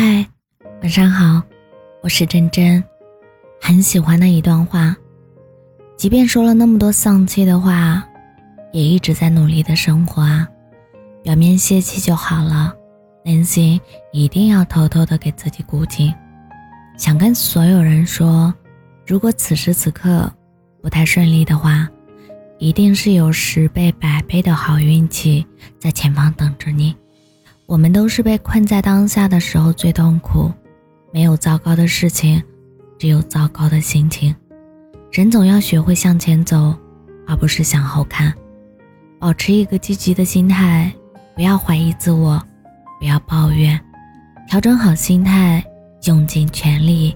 [0.00, 0.24] 嗨，
[0.80, 1.42] 晚上好，
[2.04, 2.84] 我是真真。
[3.60, 4.96] 很喜欢的一段话，
[5.96, 8.06] 即便说了那么多丧气的话，
[8.72, 10.46] 也一直在努力的生活啊。
[11.24, 12.72] 表面泄气就好了，
[13.24, 13.80] 内心
[14.12, 16.14] 一定要偷偷的给自己鼓劲。
[16.96, 18.54] 想跟所有人说，
[19.04, 20.32] 如果此时此刻
[20.80, 21.88] 不太顺利的话，
[22.60, 25.44] 一定是有十倍、百倍的好运气
[25.76, 26.94] 在前方等着你。
[27.68, 30.50] 我们都是被困在当下的时候最痛苦，
[31.12, 32.42] 没有糟糕的事情，
[32.98, 34.34] 只有糟糕的心情。
[35.12, 36.74] 人总要学会向前走，
[37.26, 38.32] 而不是向后看。
[39.18, 40.90] 保持一个积极的心态，
[41.34, 42.42] 不要怀疑自我，
[42.98, 43.78] 不要抱怨，
[44.48, 45.62] 调整好心态，
[46.04, 47.14] 用尽全力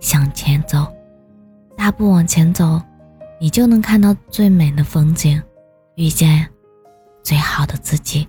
[0.00, 0.86] 向前走。
[1.78, 2.78] 大步往前走，
[3.40, 5.42] 你就能看到最美的风景，
[5.94, 6.46] 遇见
[7.22, 8.28] 最好的自己。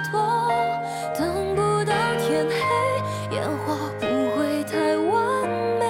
[0.00, 0.50] 有寄托，
[1.16, 2.54] 等不到天黑，
[3.36, 4.06] 烟花不
[4.36, 5.84] 会太完美，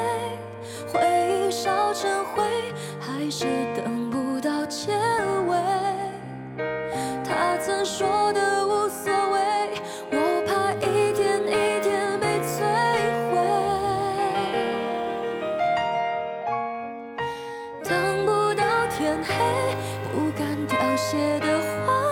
[0.93, 1.01] 回
[1.47, 2.43] 忆烧成灰，
[2.99, 4.93] 还是等不到结
[5.47, 5.57] 尾。
[7.25, 9.39] 他曾说的无所谓，
[10.11, 10.17] 我
[10.47, 12.51] 怕一点一点被摧
[13.31, 13.33] 毁。
[17.85, 18.65] 等不到。
[18.99, 19.33] 天黑，
[20.13, 21.47] 不敢凋谢的
[21.87, 22.10] 花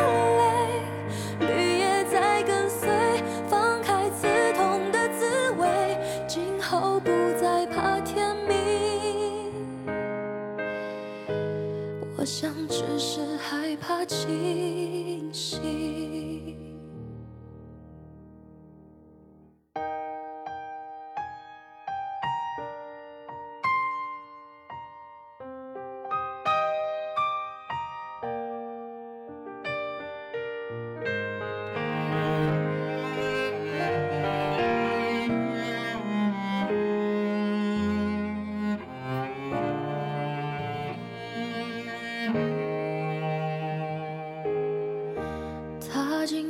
[12.98, 14.57] 是害怕清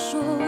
[0.00, 0.39] 说无所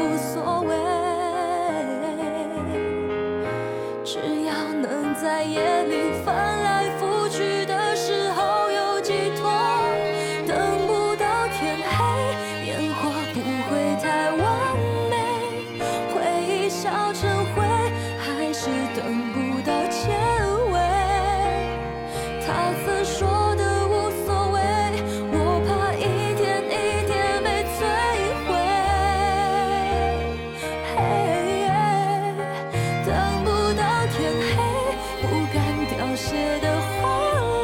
[36.60, 37.00] 的花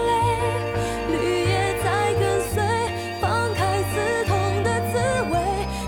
[0.07, 0.11] 蕾
[1.11, 1.15] 绿
[1.49, 2.63] 叶在跟随
[3.21, 4.95] 放开刺痛的滋
[5.31, 5.35] 味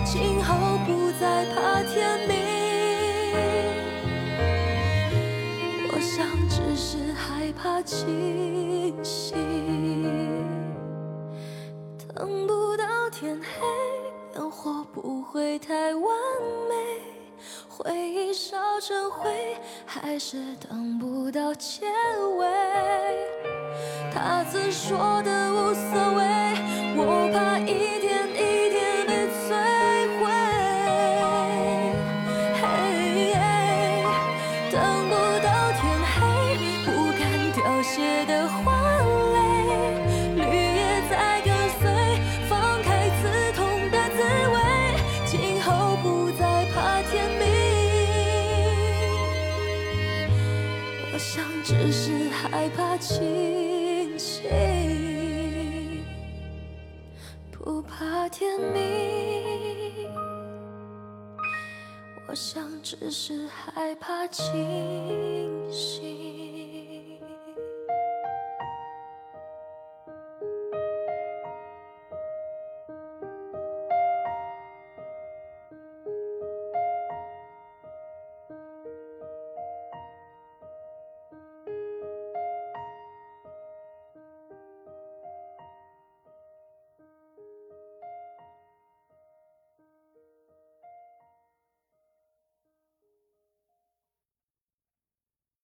[0.05, 2.31] 今后不再怕天明
[5.93, 9.37] 我想只是害怕清醒
[12.15, 13.67] 等不到天黑
[14.35, 16.05] 烟火不会太完
[16.69, 16.75] 美
[17.69, 19.57] 回忆烧成灰
[19.87, 21.87] 还是等不到结
[22.39, 22.60] 尾
[24.23, 26.21] 他曾说的无所谓，
[26.95, 28.77] 我怕一天一天
[29.07, 29.49] 被摧
[30.21, 30.29] 毁。
[34.71, 34.77] 等
[35.09, 35.81] 不到天
[36.13, 36.21] 黑，
[36.85, 36.89] 不
[37.19, 37.21] 敢
[37.55, 37.97] 凋谢
[38.27, 38.61] 的花
[39.33, 39.39] 蕾，
[40.37, 40.79] 绿叶
[41.09, 41.49] 在跟
[41.81, 41.83] 随，
[42.47, 42.53] 放
[42.83, 43.21] 开刺
[43.57, 43.59] 痛
[43.91, 44.19] 的滋
[44.53, 44.57] 味，
[45.25, 45.33] 今
[45.63, 46.45] 后不再
[46.75, 47.43] 怕天明。
[51.11, 53.70] 我想只是害怕清
[54.21, 56.05] 醒，
[57.51, 60.11] 不怕天明。
[62.29, 64.45] 我想只是害怕清
[65.73, 66.30] 醒。